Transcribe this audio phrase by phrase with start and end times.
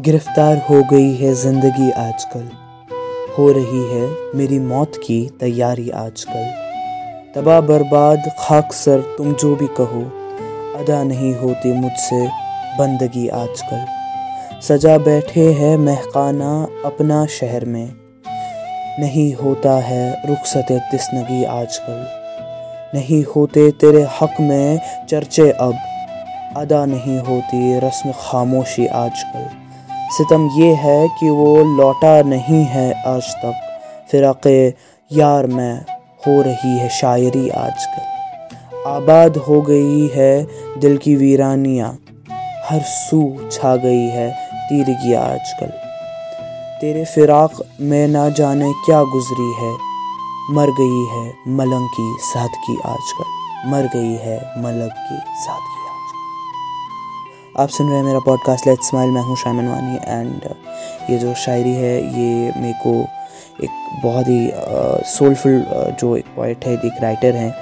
[0.00, 2.48] गिरफ़्तार हो गई है ज़िंदगी आजकल।
[3.38, 6.44] हो रही है मेरी मौत की तैयारी आजकल।
[7.34, 10.02] तबाह बर्बाद, खाक सर, तुम जो भी कहो,
[10.80, 12.26] अदा नहीं होती मुझसे
[12.78, 17.94] बंदगी आजकल। सजा बैठे है महकाना अपना शहर में।
[19.00, 22.06] नहीं होता है रुखसत तिस्नगी आजकल।
[22.94, 25.78] नहीं होते तेरे हक में चर्चे अब।
[26.56, 29.63] अदा नहीं होती रस्म खामोशी आजकल।
[30.10, 33.54] सितम ये है कि वो लौटा नहीं है आज तक।
[34.10, 34.48] फ़िराक़
[35.12, 35.84] यार में
[36.26, 38.02] हो रही है शायरी आजकल।
[38.86, 40.46] आबाद हो गई है
[40.78, 41.98] दिल की वीरानियाँ।
[42.70, 44.30] हर सू छा गई है
[44.68, 45.66] तीरगी आजकल।
[46.80, 47.50] तेरे फिराक
[47.80, 49.72] में ना जाने क्या गुजरी है।
[50.50, 53.24] मर गई है मलंग की सादगी आजकल।
[53.70, 55.83] मर गई है मलंग की सादगी।
[57.58, 60.40] आप सुन रहे हैं मेरा पॉडकास्ट लेट स्माइल मैं हूँ शायमन वानी एंड
[61.10, 63.06] ये जो शायरी है ये मेरे को
[63.64, 64.52] एक बहुत ही
[65.10, 67.54] सोलफुल uh, uh, जो एक पॉइट है एक राइटर हैं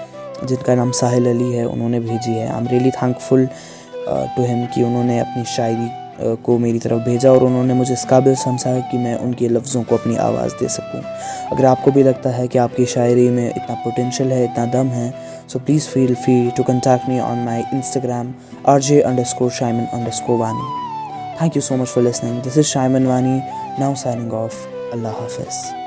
[0.46, 3.48] जिनका नाम साहिल अली है उन्होंने भेजी है। I am really thankful
[4.08, 8.34] to him कि उन्होंने अपनी शायरी को मेरी तरफ़ भेजा और उन्होंने मुझे इस काबिल
[8.36, 11.02] समझा कि मैं उनके लफ्ज़ों को अपनी आवाज़ दे सकूँ।
[11.52, 15.10] अगर आपको भी लगता है कि आपकी शायरी में इतना पोटेंशियल है, इतना दम है
[15.48, 18.32] so please feel free to contact me on my Instagram
[18.68, 19.00] R J
[19.34, 19.86] underscore Shaiman
[20.20, 20.80] underscore Wani
[21.42, 23.38] thank you so much for listening this is Shaiman Wani
[23.80, 25.81] now signing of अल्लाह हाफिज़